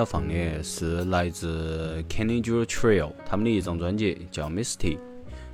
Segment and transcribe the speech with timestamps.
[0.00, 4.96] 要放的是来自 Kenny J Trio 他们的一张专辑，叫 Misty。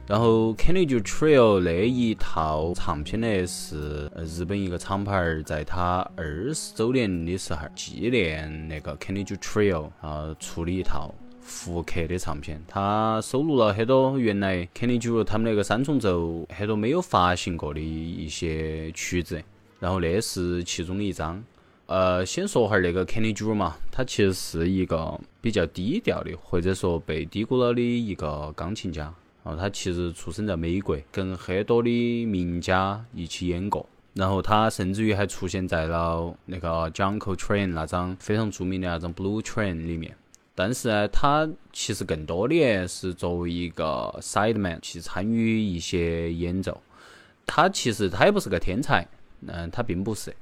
[0.07, 12.63] 然后 Kenny J Trio 那一套唱片呢，是日本一个厂牌在他二十周年的时候纪念那个 Kenny J Trio 啊出的一套复刻的唱片。
[12.69, 19.43] 它收录了很多原来 Kenny J 他们那个三重奏很多没有发行过的一些曲子，
[19.81, 21.43] 然后那是其中的一张。
[21.87, 29.13] 呃，先说下那个 Kenny Drew 嘛，他其实是一个比较低调的，或者说被低估了的一个钢琴家。
[29.45, 33.87] 然后他其实出生在美国，跟很多的名家一起演过。
[34.15, 40.17] 然后他甚至于还出现在了那个 John Coltrane 那张非常著名的那张 Blue Train 里面。
[40.57, 46.83] 但是呢，他其实更多的是作为一个 sideman 去参与一些演奏。
[47.45, 49.07] 他其实他也不是个天才，
[49.47, 50.35] 嗯，他并不是。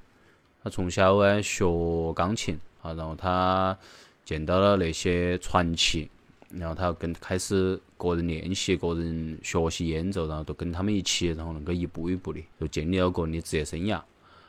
[0.65, 1.67] 他从小呢学
[2.15, 3.77] 钢琴啊，然后他
[4.25, 6.09] 见到了那些传奇，
[6.49, 14.01] 然后他跟开始个人练习、个人学习演奏，然后都跟他们一起，然后能够一步一步的就建立了个人的职业生涯。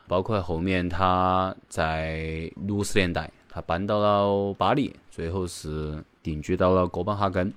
[0.07, 7.53] 包括后面他在六十年代，他搬到了巴黎，最后是定居到了哥本哈根。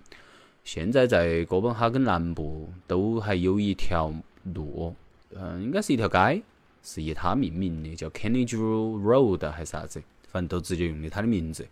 [0.65, 4.13] 现在在哥本哈根南部都还有一条
[4.55, 4.93] 路，
[5.33, 6.43] 嗯，应该是一条街。
[6.83, 10.03] 是以他命名的，叫 Kenny Drew Road 还是啥子？
[10.31, 11.67] 反正都直接用的他的名字。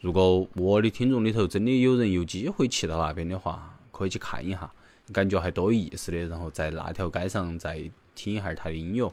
[0.00, 4.70] 如果我的听众里头真的有人有机会去到那边的话，可以去看一下，
[5.12, 6.18] 感觉还多有意思的。
[6.26, 9.12] 然后在那条街上再听一下他的音乐。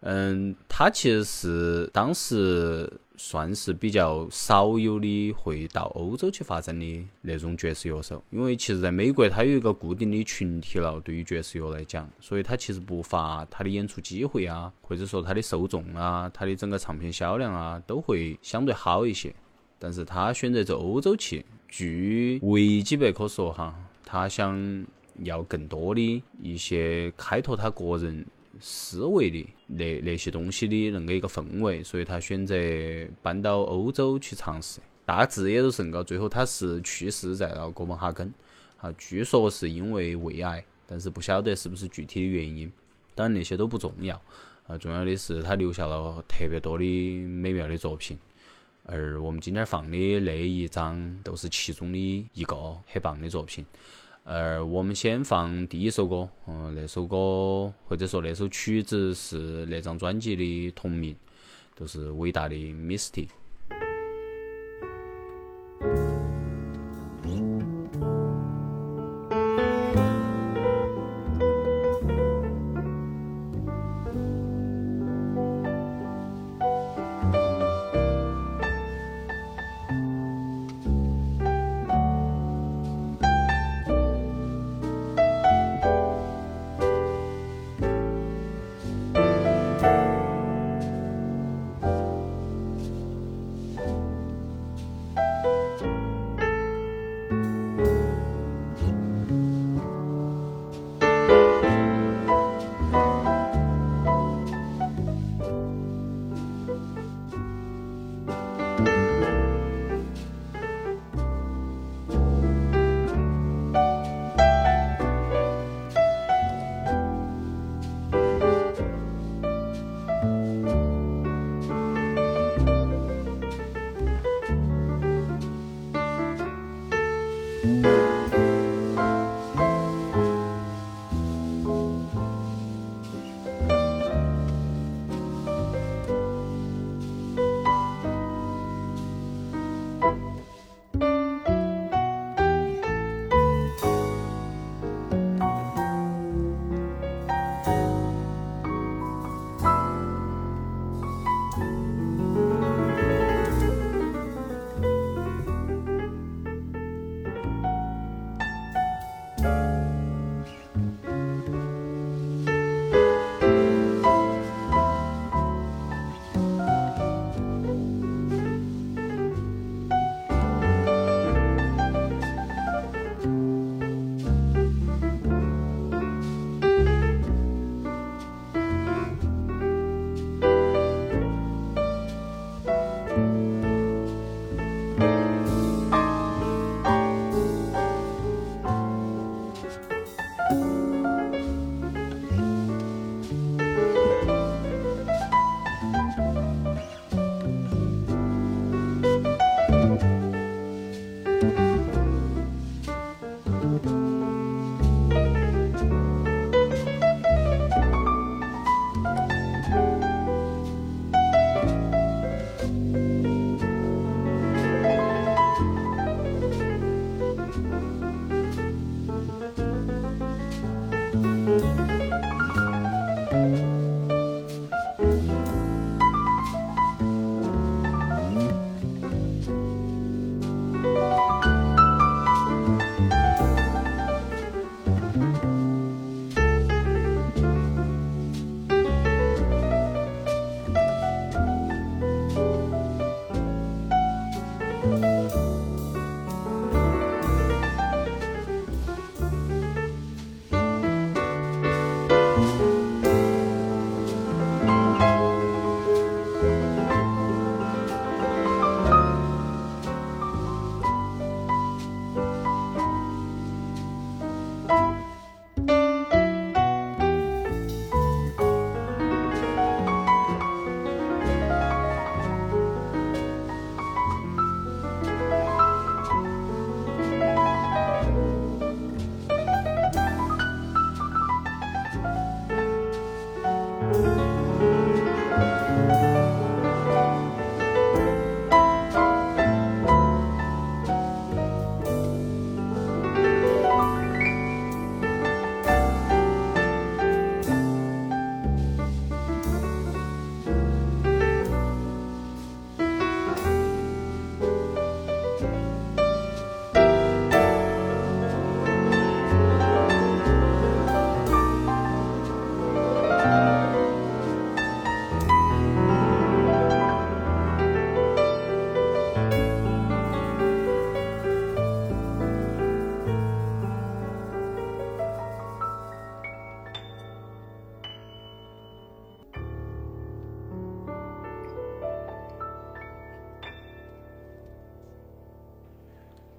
[0.00, 19.32] 嗯，他其实是当时算是比较少有的会到欧洲去发展的那种爵士乐手，因为其实在美国他有一个固定的群体了，对于爵士乐来讲，所以他其实不乏他的演出机会啊，或者说他的受众啊，他的整个唱片销量啊都会相对好一些。
[19.78, 23.74] 但是他选择走欧洲去，据维基百科说哈，
[24.04, 24.86] 他想
[25.18, 28.26] 要更多的一些开拓他个人。
[28.60, 32.56] 思维的那那些东西的恁个一个氛围，所以他选择
[33.22, 34.80] 搬到欧洲去尝试。
[35.04, 38.32] 大致也都是恁个，最后他是去世在了哥本哈根，
[38.78, 42.72] 啊，据说是因为胃癌，但是不晓得是不是具体的原因。
[43.14, 44.20] 当然那些都不重要，
[44.66, 46.84] 啊，重要的是他留下了特别多的
[47.26, 48.18] 美妙的作品。
[48.86, 53.64] 而我们今天放的那一张都是其中的一个很棒的作品。
[54.24, 61.14] 呃，我们先放第一首歌，嗯，那首歌或者说那首曲子是那张专辑的同名，
[61.76, 63.28] 就是伟大的 Misty。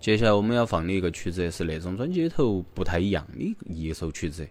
[0.05, 4.47] 接下来我们要放的一个曲子是那张专辑里头不太一样的一首曲子。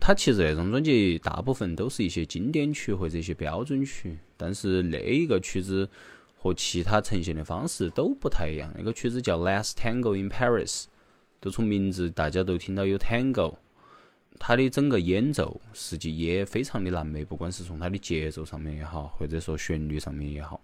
[0.00, 5.88] 它其实那张专辑大部分都是一些经典曲或者一些标准曲，但是那一个曲子
[6.36, 8.68] 和其他呈现的方式都不太一样。
[8.76, 10.82] 那个曲子叫《Last Tango in Paris》，
[11.38, 13.58] 都从名字大家都听到有 Tango。
[14.40, 20.60] 它的整个演奏实际也非常的难美，不管是从它的节奏上面也好，或者说旋律上面也好。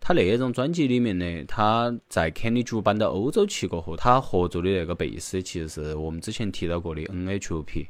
[0.00, 7.86] 他那张专辑里面呢，他在 Kenny G 搬到欧洲去过后，他合作的那个贝斯其实是我们之前提到过的 NHOP，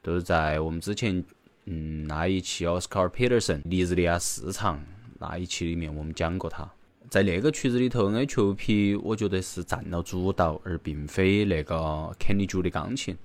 [0.00, 1.22] 都是在我们之前
[1.66, 4.82] 嗯那一期 Oscar Peterson 尼日利亚市场
[5.18, 6.66] 那一期里面我们讲过他。
[7.10, 11.74] 在那个曲子里头，NHOP 我觉得是占了主导，而并非那个
[12.20, 13.16] Kenny G 的钢琴。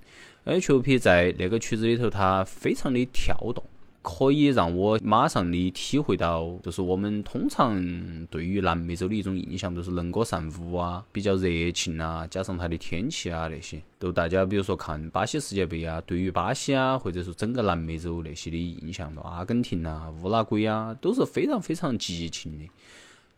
[0.44, 3.62] NHOP 在那个曲子里头，它非常的跳动。
[4.04, 7.82] 可以让我马上的体会到，就是我们通常
[8.26, 22.68] 对于南美洲的一种印象，都是能歌善舞啊，比较热情啊，加上它的天气啊那些，都大家比如说看巴西世界杯啊，对于巴西啊，或者说整个南美洲那些的印象，阿根廷啊、乌拉圭啊，都是非常非常激情的，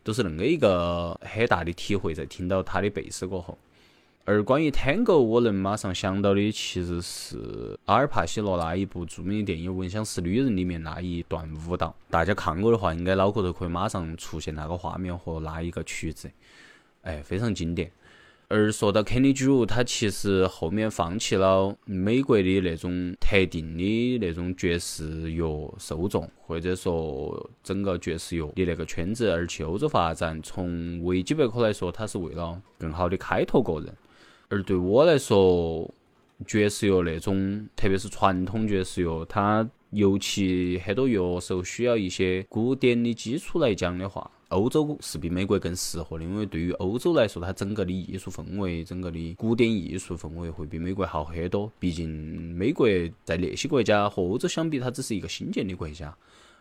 [0.03, 3.57] 都是恁个一个很大的体会，在听到他的贝斯过后。
[4.29, 11.95] 而关于 Tango，我能马上想到的其实是阿尔帕西诺那一部著名的电影《闻香识女人》里面那一段舞蹈。
[12.11, 16.29] 大家看过的话，应该脑壳头可以马上出现那个画面和那一个曲子，
[17.03, 17.89] 哎，非常经典。
[18.49, 30.43] 而说到 Kenny Drew，他其实后面放弃了美国的那种特定的那种爵士乐受众，或者说整个爵士乐的那个圈子，而去欧洲发展。
[30.43, 33.95] 从维基百科来说，他是为了更好的开拓个人。
[34.49, 35.93] 而对我来说，
[36.47, 46.25] 爵士乐那种，特别是传统爵士乐，它尤其很多乐手需要一些古典的基础来讲的话，欧洲是比美国更适合的。
[46.25, 51.73] 因为对于欧洲来说，它整个的艺术氛围，整个的古典艺术氛围会比美国好很多。
[51.81, 52.09] 毕竟
[52.55, 52.87] 美国
[53.25, 56.17] 在那些国家和欧洲相比，它只是一个新建的国家，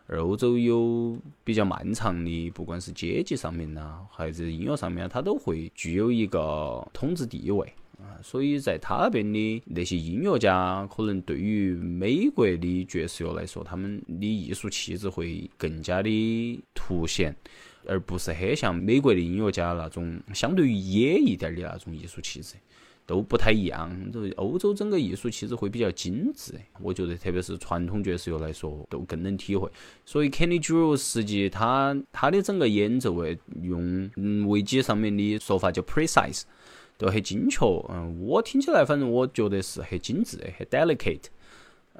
[0.08, 7.72] 而欧洲有比较漫长的，不管是阶级上面呐，还是音乐上面，它都会具有一个统治地位。
[7.98, 17.34] 啊，所以在他那边的那些音乐家，可能对于美国的爵士乐来说，他们的艺术气质会更加的凸显，
[17.88, 22.56] 而不是很像美国的音乐家那种相对于野一点的那种艺术气质，
[23.06, 23.92] 都不太一样。
[24.38, 29.70] 欧洲整个艺术其实会比较精致，我觉得特别是传统爵士乐来说，都更能体会。
[30.06, 36.44] 所以 Kenny Drew 实际他他的整个演奏诶，用嗯维基上面的说法叫 precise。
[36.98, 41.26] 都很精确，嗯，我听起来反正我觉得是很精致，很 delicate，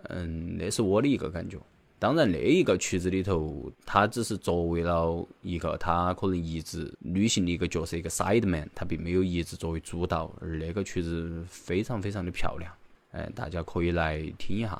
[0.04, 1.58] 嗯，那是我的一个感觉。
[2.06, 10.32] 当然，那一个曲子里头，他只是作为了一个他可能一直履行的一个角色，一个 side man，他并没有一直作为主导。
[10.40, 12.72] 而那个曲子非常非常的漂亮，
[13.10, 14.80] 嗯，大家可以来听一下。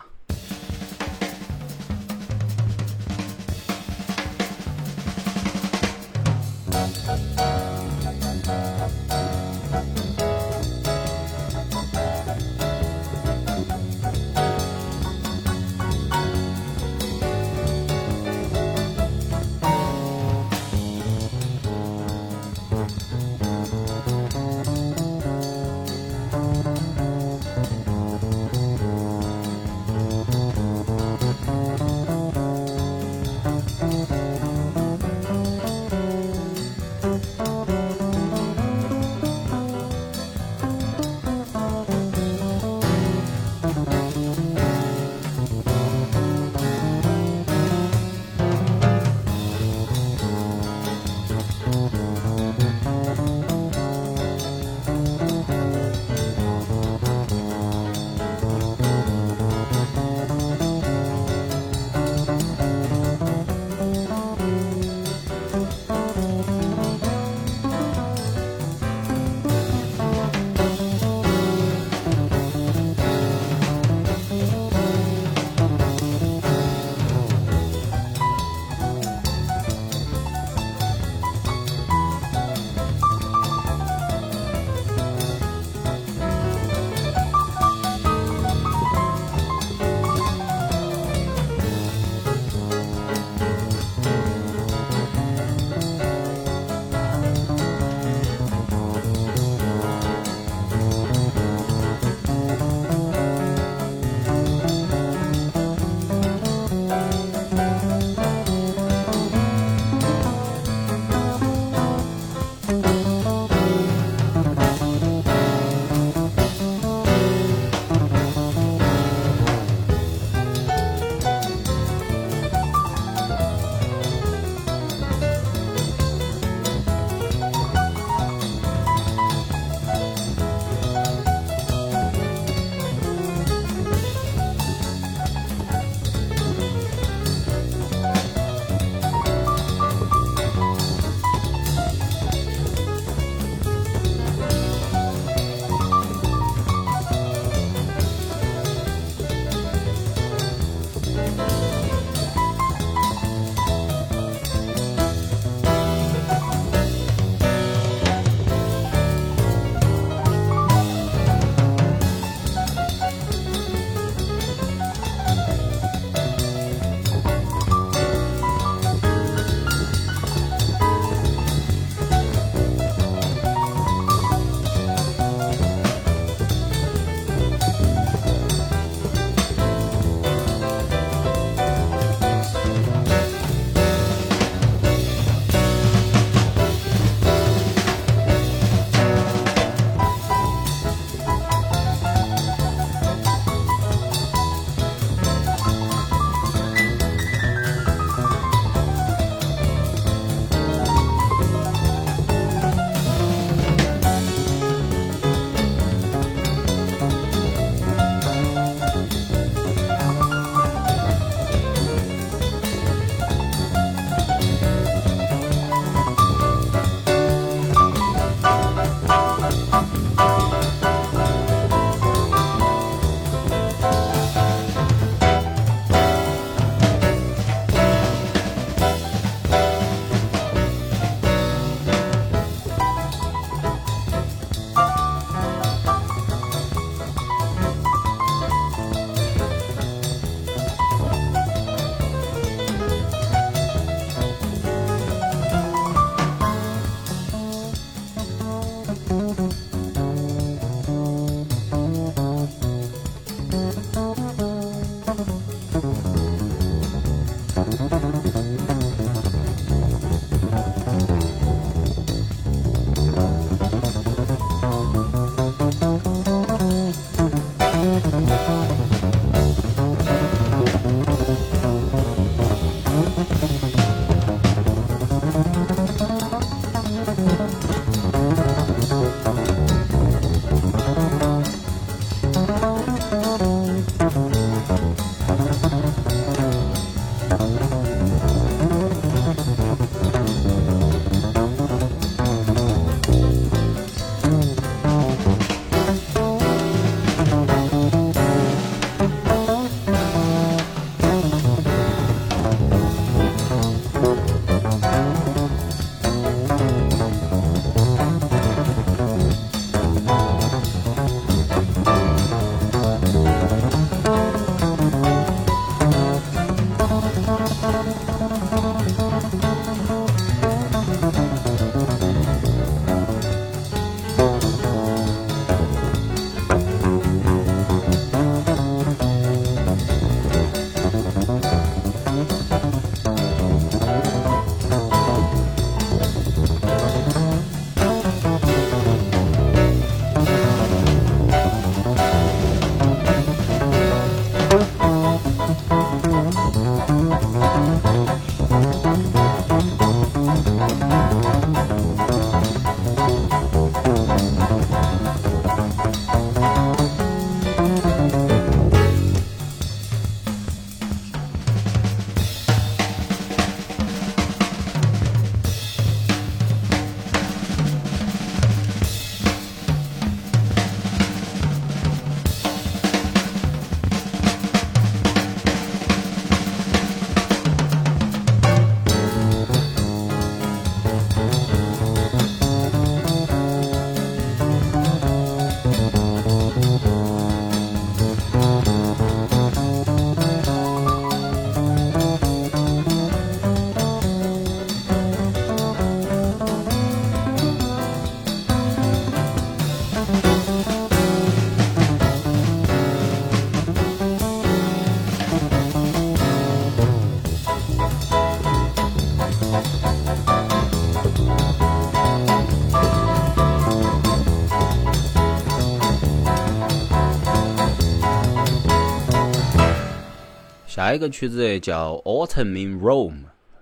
[420.96, 423.12] 一个曲子叫《Autumn in Rome》，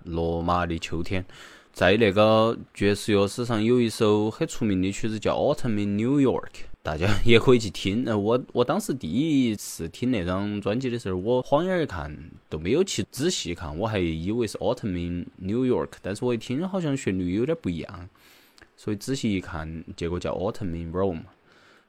[0.04, 1.24] 罗马的秋天。
[1.72, 6.42] 在那个爵士乐史上有一首很出名的曲子叫《Autumn in New York》，
[6.80, 8.04] 大家也可以去听。
[8.06, 12.16] 呃，我我当时第一次听那张专辑的时候，我晃眼一看
[12.48, 18.08] 都没有去仔细看，我还以为是《Autumn in New York》，但是我一听好像旋律有点不一样，
[18.76, 21.22] 所以仔细一看，结果叫《Autumn in Rome》。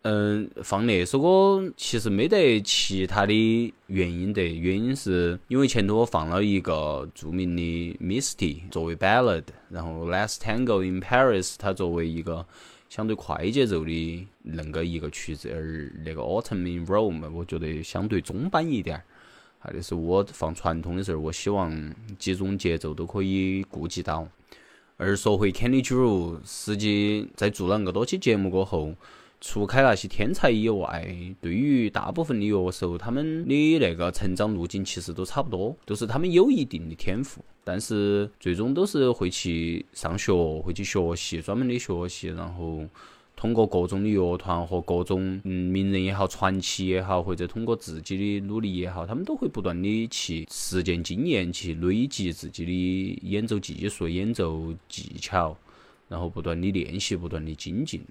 [0.07, 12.45] 嗯，放那首歌其实没得其他的原因的，原因是因为前头我放了一个著名的 Misty 作为 ballad，然后 Last Tango in Paris 它作为一个
[12.87, 19.03] 相对快节奏的恁个一个曲子，而那个 Autumn in Rome 我觉得相对中板一点儿，
[19.57, 24.27] 还的是我放传统的时候，我希望几种节奏都可以顾及到。
[24.97, 28.93] 而说回 Kenny Drew，实际在做了恁个多期节目过后。
[29.47, 31.07] 除开那些天才以外，
[31.39, 42.83] 对于大部分的乐手，他们的那个成长路径其实都差不多，都是他们有一定的天赋，但是最终都是会去上学，会去学习专门的学习，然后
[43.35, 55.55] 通过各种的乐团和各种嗯名人也好、传奇也好，或者通过自己的努力也好，他们都会不断的去实践经验，去累积自己的演奏技术、演奏技巧，
[56.09, 58.01] 然后不断的练习，不断的精进。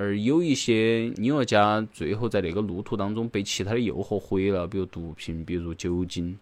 [0.00, 6.38] 而有一些音乐家最后在那个路途当中被其他的诱惑毁了，比如毒品，比如酒精。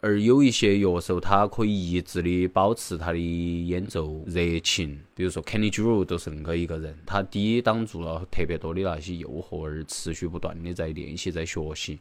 [0.00, 12.00] 而有一些乐手，他可以一直的保持他的演奏热情，比如说 Kenny Drew 都是恁个一个人，他抵挡住了特别多的那些诱惑，而持续不断的在练习，在学习。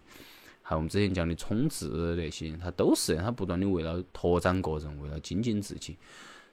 [0.64, 5.96] 还有我们之前讲的冲刺那些，他都是他不断的为了拓展个人，为了精进自己。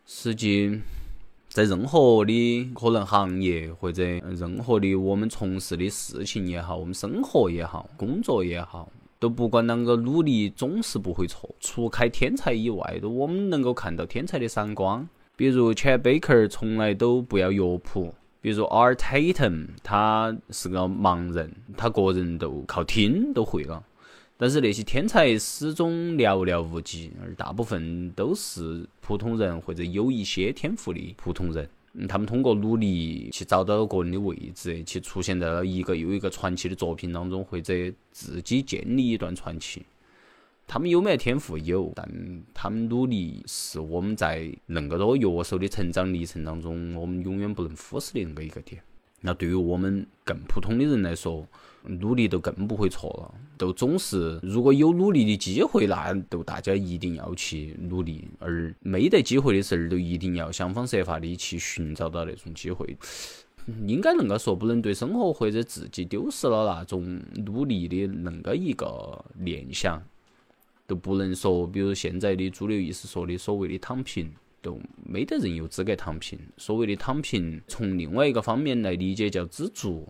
[0.05, 0.79] 实际。
[1.59, 11.53] 在任何的可能行业或者任何的我们从事的事情也好，我们生活也好，工作也好，都不管啷个努力，总是不会错。
[11.59, 15.09] 除开天才以外，都我们能够看到天才的闪光。
[15.35, 23.83] 比如 Chad Baker 从来都不要乐谱，比如 Art Tatum 他是个盲人，他个人都靠听都会了。
[24.40, 31.68] 但是那些天才始终寥寥无几，而大部分都是普通人或者有一些天赋的普通人。
[32.09, 37.74] 他们通过努力去找到个人的位置，去出现在了一个又一个传奇的作品当中，或者
[38.12, 39.83] 自己建立一段传奇。
[40.68, 41.59] 他们有没有天赋？
[41.59, 42.09] 有，但
[42.55, 48.81] 他们努力是我们在恁个多乐手的成长历程当中，我们永远不能忽视的恁个一个点。
[49.20, 51.46] 那对于我们更普通的人来说，
[51.83, 62.96] 努力都更不会错了，都总是如果有努力的机会，那都大家一定要去努力；而没得机会的时候，都一定要想方设法的去寻找到那种机会。
[63.87, 70.02] 应该恁个说，不能对生活或者自己丢失了那种努力的恁个一个念想，
[70.87, 76.38] 都不能说，比如现在的主流意识说的所谓的躺平，都没得人有资格躺平。
[76.57, 80.09] 所谓的躺平，从另外一个方面来理解叫知足。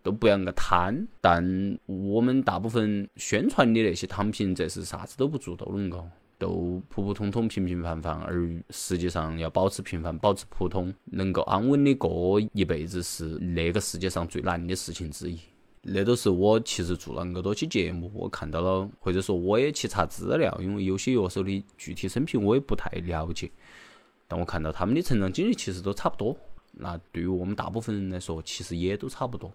[0.00, 6.08] 都不要个贪，但我们大部分宣传的那些躺平，这是啥子都不做都能够，
[6.38, 15.38] 都普普通通、平平凡凡，而实际上要保持平凡、保持普通，能够安稳的过一辈子，是那个世界上最难的事情之一。
[15.82, 23.50] 那都是我其实做了那么多期节目，我看到了，或者说我也去查资料，因为有些乐手的具体生平我也不太了解，
[24.30, 26.36] 但我看到他们的成长经历其实都差不多。
[26.72, 29.50] 那对于我们大部分人来说，其实也都差不多。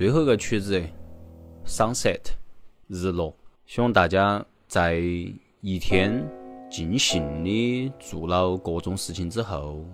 [0.00, 0.82] 最后一个曲子
[1.66, 2.22] ，Sunset，
[2.86, 3.36] 日落。
[3.66, 4.94] 希望大家在
[5.60, 6.26] 一天
[6.70, 9.84] 尽兴的做了各种事情之后，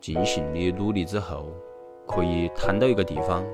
[0.00, 1.52] 尽兴的努力之后，
[2.08, 3.44] 可以瘫到一个地方，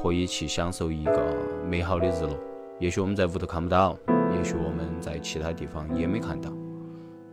[0.00, 1.36] 可以去享受一个
[1.68, 2.38] 美好的日落。
[2.78, 3.98] 也许我们在屋头看不到，
[4.36, 6.52] 也许我们在其他地方也没看到，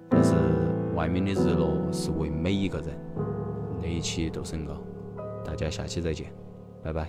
[0.09, 0.33] 但是
[0.95, 2.99] 外面的日落是为每一个人。
[3.79, 4.81] 那一期都是我，
[5.45, 6.33] 大家下期再见，
[6.81, 7.07] 拜拜。